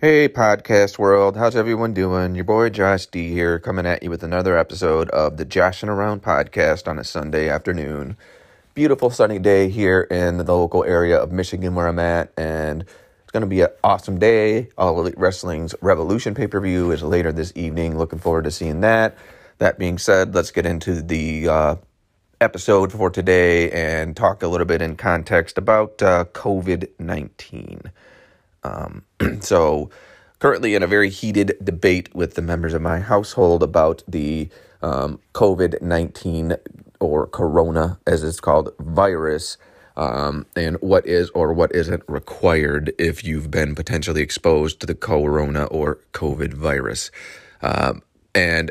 [0.00, 1.36] Hey, podcast world.
[1.36, 2.36] How's everyone doing?
[2.36, 6.22] Your boy Josh D here, coming at you with another episode of the Joshing Around
[6.22, 8.16] podcast on a Sunday afternoon.
[8.74, 13.32] Beautiful sunny day here in the local area of Michigan where I'm at, and it's
[13.32, 14.68] going to be an awesome day.
[14.78, 17.98] All Elite Wrestling's Revolution pay per view is later this evening.
[17.98, 19.18] Looking forward to seeing that.
[19.58, 21.74] That being said, let's get into the uh,
[22.40, 27.90] episode for today and talk a little bit in context about uh, COVID 19.
[28.68, 29.02] Um,
[29.40, 29.90] so,
[30.38, 34.48] currently in a very heated debate with the members of my household about the
[34.82, 36.56] um, COVID 19
[37.00, 39.56] or corona, as it's called, virus.
[39.96, 44.94] Um, and what is or what isn't required if you've been potentially exposed to the
[44.94, 47.10] corona or COVID virus.
[47.62, 48.70] Um, and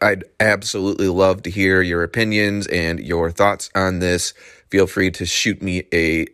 [0.00, 4.32] I'd absolutely love to hear your opinions and your thoughts on this.
[4.70, 6.26] Feel free to shoot me a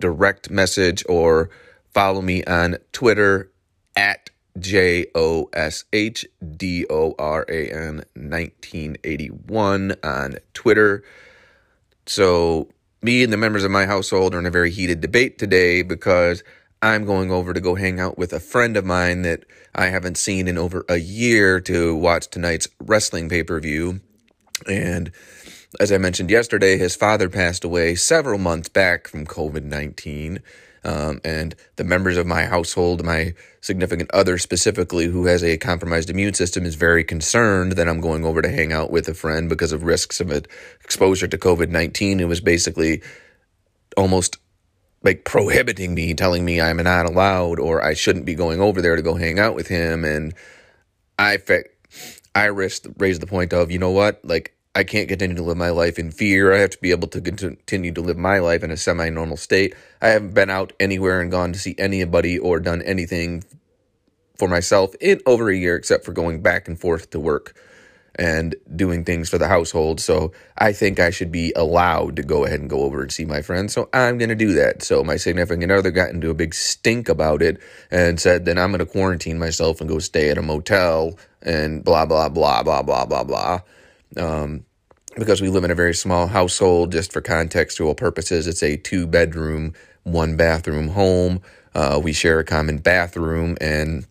[0.00, 1.50] direct message or
[1.96, 3.50] Follow me on Twitter
[3.96, 4.28] at
[4.58, 11.02] J O S H D O R A N 1981 on Twitter.
[12.04, 12.68] So,
[13.00, 16.44] me and the members of my household are in a very heated debate today because
[16.82, 20.18] I'm going over to go hang out with a friend of mine that I haven't
[20.18, 24.02] seen in over a year to watch tonight's wrestling pay per view.
[24.68, 25.12] And
[25.80, 30.42] as I mentioned yesterday, his father passed away several months back from COVID 19.
[30.86, 36.10] Um, and the members of my household, my significant other specifically, who has a compromised
[36.10, 39.48] immune system, is very concerned that I'm going over to hang out with a friend
[39.48, 40.30] because of risks of
[40.84, 42.20] exposure to COVID 19.
[42.20, 43.02] It was basically
[43.96, 44.38] almost
[45.02, 48.94] like prohibiting me, telling me I'm not allowed or I shouldn't be going over there
[48.94, 50.04] to go hang out with him.
[50.04, 50.34] And
[51.18, 51.38] I,
[52.32, 55.56] I risked, raised the point of, you know what, like I can't continue to live
[55.56, 56.52] my life in fear.
[56.52, 59.38] I have to be able to continue to live my life in a semi normal
[59.38, 59.74] state.
[60.02, 63.42] I haven't been out anywhere and gone to see anybody or done anything
[64.36, 67.58] for myself in over a year, except for going back and forth to work
[68.16, 69.98] and doing things for the household.
[69.98, 73.24] So I think I should be allowed to go ahead and go over and see
[73.24, 73.72] my friends.
[73.72, 74.82] So I'm going to do that.
[74.82, 77.58] So my significant other got into a big stink about it
[77.90, 81.82] and said then I'm going to quarantine myself and go stay at a motel and
[81.82, 83.60] blah, blah, blah, blah, blah, blah, blah.
[84.16, 84.64] Um,
[85.16, 89.06] because we live in a very small household, just for contextual purposes, it's a two
[89.06, 91.40] bedroom, one bathroom home.
[91.74, 94.06] Uh, we share a common bathroom, and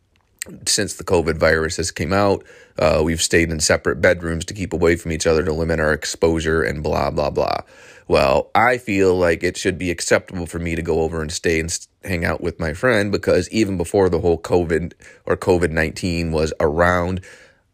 [0.67, 2.44] since the COVID virus has came out,
[2.77, 5.94] uh, we've stayed in separate bedrooms to keep away from each other to limit our
[5.94, 7.61] exposure and blah blah blah.
[8.07, 11.59] Well, I feel like it should be acceptable for me to go over and stay
[11.59, 14.94] and hang out with my friend because even before the whole COVID
[15.25, 17.21] or COVID nineteen was around,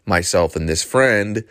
[0.05, 1.43] myself and this friend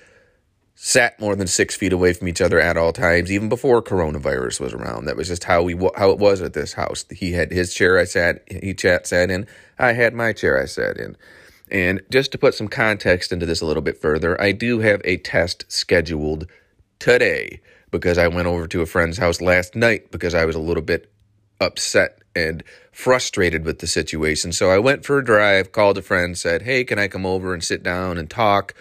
[0.83, 4.61] sat more than six feet away from each other at all times, even before coronavirus
[4.61, 5.05] was around.
[5.05, 7.05] That was just how we how it was at this house.
[7.11, 9.47] He had his chair I sat he chat sat in.
[9.79, 11.19] I had my chair I sat in.
[11.71, 15.03] And just to put some context into this a little bit further, I do have
[15.05, 16.47] a test scheduled
[16.99, 20.61] today because I went over to a friend's house last night because I was a
[20.61, 21.13] little bit
[21.61, 24.51] upset and frustrated with the situation.
[24.51, 27.53] So I went for a drive, called a friend, said, "Hey, can I come over
[27.53, 28.75] and sit down and talk?"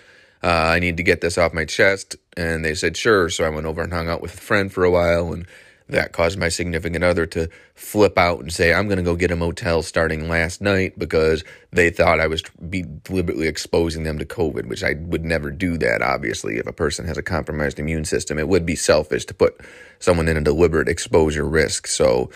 [0.44, 2.16] Uh, I need to get this off my chest.
[2.38, 3.30] And they said, sure.
[3.30, 5.34] So I went over and hung out with a friend for a while.
[5.34, 5.46] And
[5.90, 9.32] that caused my significant other to flip out and say, I'm going to go get
[9.32, 14.26] a motel starting last night because they thought I was be deliberately exposing them to
[14.26, 16.58] COVID, which I would never do that, obviously.
[16.58, 19.60] If a person has a compromised immune system, it would be selfish to put
[19.98, 21.88] someone in a deliberate exposure risk.
[21.88, 22.30] So,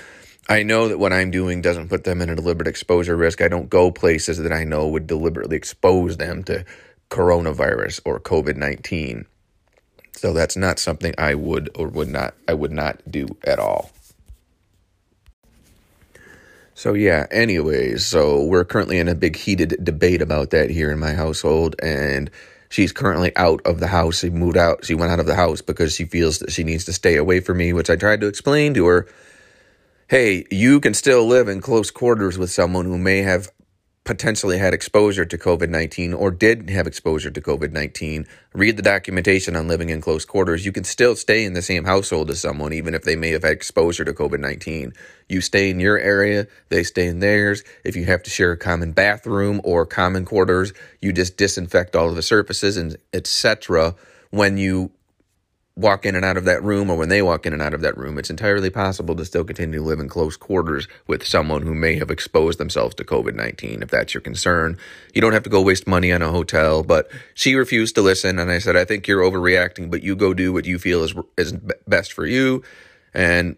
[0.50, 3.40] I know that what I'm doing doesn't put them in a deliberate exposure risk.
[3.40, 6.66] I don't go places that I know would deliberately expose them to
[7.13, 9.25] coronavirus or COVID 19.
[10.13, 13.91] So that's not something I would or would not I would not do at all.
[16.73, 20.97] So yeah, anyways, so we're currently in a big heated debate about that here in
[20.97, 22.31] my household and
[22.69, 24.19] she's currently out of the house.
[24.19, 24.84] She moved out.
[24.84, 27.41] She went out of the house because she feels that she needs to stay away
[27.41, 29.07] from me, which I tried to explain to her.
[30.07, 33.52] Hey, you can still live in close quarters with someone who may have
[34.03, 38.84] potentially had exposure to COVID 19 or did have exposure to COVID 19, read the
[38.84, 40.66] documentation on living in close quarters.
[40.66, 43.44] You can still stay in the same household as someone, even if they may have
[43.44, 44.94] had exposure to COVID 19.
[45.29, 47.64] You stay in your area, they stay in theirs.
[47.84, 52.09] If you have to share a common bathroom or common quarters, you just disinfect all
[52.09, 53.96] of the surfaces and etc.
[54.32, 54.91] when you
[55.75, 57.81] walk in and out of that room or when they walk in and out of
[57.81, 61.64] that room, it's entirely possible to still continue to live in close quarters with someone
[61.64, 64.78] who may have exposed themselves to COVID 19, if that's your concern.
[65.14, 68.37] You don't have to go waste money on a hotel, but she refused to listen.
[68.37, 71.16] And I said, I think you're overreacting, but you go do what you feel is,
[71.37, 71.53] is
[71.87, 72.61] best for you.
[73.14, 73.58] And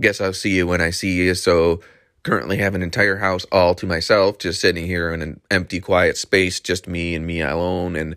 [0.00, 1.34] guess I'll see you when I see you.
[1.34, 1.80] So,
[2.22, 6.16] currently have an entire house all to myself, just sitting here in an empty, quiet
[6.16, 7.94] space, just me and me alone.
[7.94, 8.16] And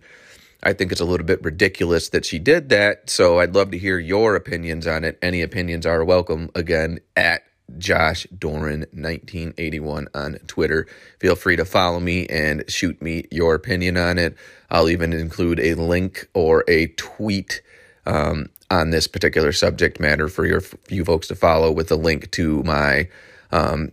[0.62, 3.10] I think it's a little bit ridiculous that she did that.
[3.10, 5.18] So I'd love to hear your opinions on it.
[5.22, 6.50] Any opinions are welcome.
[6.54, 7.44] Again, at
[7.78, 10.88] Josh Doran 1981 on Twitter.
[11.20, 14.36] Feel free to follow me and shoot me your opinion on it.
[14.70, 17.62] I'll even include a link or a tweet
[18.06, 22.32] um, on this particular subject matter for your you folks to follow with a link
[22.32, 23.08] to my
[23.52, 23.92] um,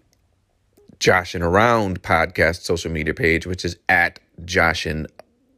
[0.99, 5.07] Joshin Around podcast social media page, which is at Joshin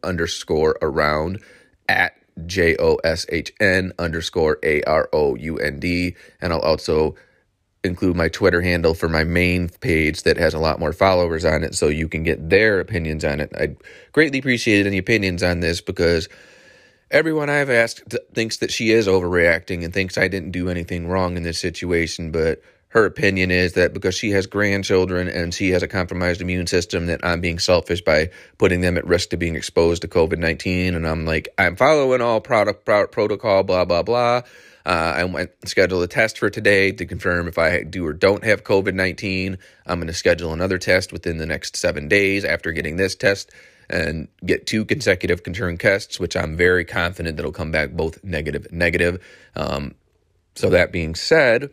[0.02, 1.40] underscore around
[1.88, 2.14] at
[2.46, 6.14] J O S H N underscore A R O U N D.
[6.40, 7.16] And I'll also
[7.84, 11.62] include my Twitter handle for my main page that has a lot more followers on
[11.62, 13.52] it so you can get their opinions on it.
[13.54, 13.76] I
[14.12, 16.28] greatly appreciate any opinions on this because
[17.10, 18.02] everyone I've asked
[18.34, 22.30] thinks that she is overreacting and thinks I didn't do anything wrong in this situation,
[22.32, 22.60] but
[22.90, 27.06] her opinion is that because she has grandchildren and she has a compromised immune system
[27.06, 31.06] that I'm being selfish by putting them at risk to being exposed to COVID-19 and
[31.06, 34.42] I'm like I'm following all product protocol blah blah blah
[34.88, 38.42] uh, I went schedule a test for today to confirm if I do or don't
[38.42, 39.58] have COVID 19.
[39.86, 43.50] I'm going to schedule another test within the next seven days after getting this test
[43.90, 48.72] and get two consecutive confirmed tests, which I'm very confident that'll come back both negative,
[48.72, 49.22] negative.
[49.54, 49.94] Um,
[50.54, 51.68] so that being said,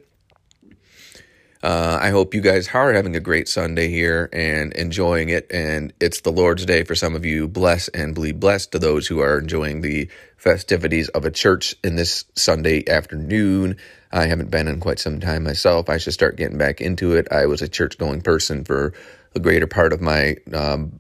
[1.66, 5.48] uh, I hope you guys are having a great Sunday here and enjoying it.
[5.50, 7.48] And it's the Lord's Day for some of you.
[7.48, 10.08] Bless and be blessed to those who are enjoying the
[10.38, 13.78] festivities of a church in this Sunday afternoon.
[14.12, 15.90] I haven't been in quite some time myself.
[15.90, 17.28] I should start getting back into it.
[17.32, 18.94] I was a church going person for
[19.34, 21.00] a greater part of my um,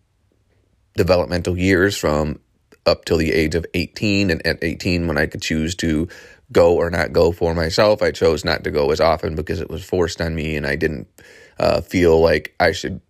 [0.96, 2.40] developmental years from
[2.88, 4.32] up till the age of 18.
[4.32, 6.08] And at 18, when I could choose to
[6.52, 8.02] go or not go for myself.
[8.02, 10.76] I chose not to go as often because it was forced on me and I
[10.76, 11.08] didn't
[11.60, 13.02] uh, feel like I should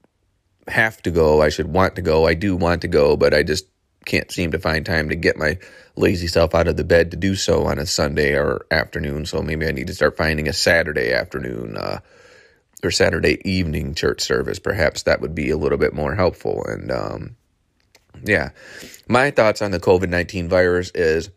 [0.67, 1.41] have to go.
[1.41, 2.25] I should want to go.
[2.25, 3.67] I do want to go, but I just
[4.05, 5.57] can't seem to find time to get my
[5.95, 9.25] lazy self out of the bed to do so on a Sunday or afternoon.
[9.25, 11.99] So maybe I need to start finding a Saturday afternoon uh,
[12.83, 14.59] or Saturday evening church service.
[14.59, 16.63] Perhaps that would be a little bit more helpful.
[16.65, 17.35] And um,
[18.23, 18.51] yeah,
[19.07, 21.31] my thoughts on the COVID 19 virus is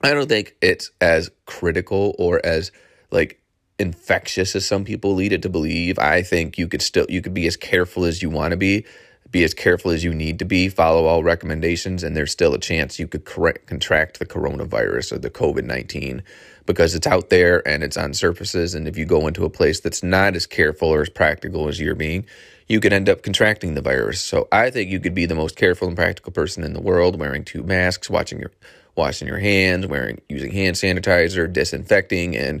[0.00, 2.70] I don't think it's as critical or as
[3.10, 3.40] like
[3.78, 5.98] infectious as some people lead it to believe.
[5.98, 8.86] I think you could still you could be as careful as you want to be,
[9.30, 12.58] be as careful as you need to be, follow all recommendations, and there's still a
[12.58, 16.22] chance you could correct, contract the coronavirus or the COVID nineteen
[16.64, 18.74] because it's out there and it's on surfaces.
[18.74, 21.80] And if you go into a place that's not as careful or as practical as
[21.80, 22.26] you're being,
[22.68, 24.20] you could end up contracting the virus.
[24.20, 27.18] So I think you could be the most careful and practical person in the world,
[27.18, 28.52] wearing two masks, watching your
[28.96, 32.60] washing your hands, wearing using hand sanitizer, disinfecting, and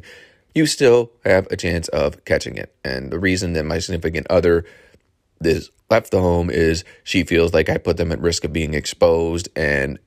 [0.54, 2.72] you still have a chance of catching it.
[2.84, 4.64] And the reason that my significant other
[5.40, 8.74] is left the home is she feels like I put them at risk of being
[8.74, 9.98] exposed and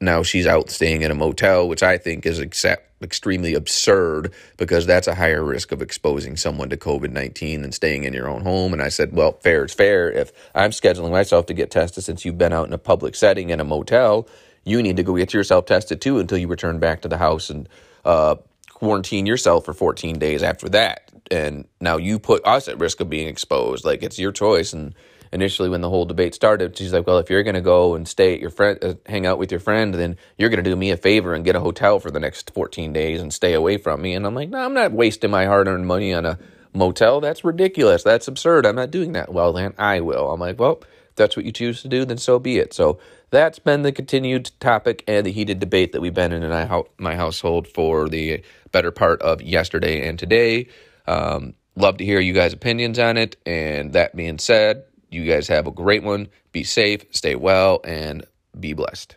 [0.00, 4.86] now she's out staying in a motel, which I think is accept, extremely absurd because
[4.86, 8.42] that's a higher risk of exposing someone to COVID 19 than staying in your own
[8.42, 8.72] home.
[8.72, 10.10] And I said, well, fair is fair.
[10.10, 13.50] If I'm scheduling myself to get tested since you've been out in a public setting
[13.50, 14.26] in a motel,
[14.64, 17.50] you need to go get yourself tested too until you return back to the house
[17.50, 17.68] and
[18.04, 18.36] uh,
[18.70, 21.09] quarantine yourself for 14 days after that.
[21.30, 23.84] And now you put us at risk of being exposed.
[23.84, 24.72] Like it's your choice.
[24.72, 24.94] And
[25.32, 28.06] initially, when the whole debate started, she's like, "Well, if you're going to go and
[28.06, 30.76] stay at your friend, uh, hang out with your friend, then you're going to do
[30.76, 33.76] me a favor and get a hotel for the next 14 days and stay away
[33.76, 36.38] from me." And I'm like, "No, I'm not wasting my hard-earned money on a
[36.72, 37.20] motel.
[37.20, 38.02] That's ridiculous.
[38.02, 38.66] That's absurd.
[38.66, 40.32] I'm not doing that." Well, then I will.
[40.32, 42.72] I'm like, "Well." If that's what you choose to do, then so be it.
[42.72, 46.84] So that's been the continued topic and the heated debate that we've been in in
[46.98, 50.68] my household for the better part of yesterday and today.
[51.10, 53.36] Um, love to hear you guys' opinions on it.
[53.44, 56.28] And that being said, you guys have a great one.
[56.52, 58.24] Be safe, stay well, and
[58.58, 59.16] be blessed.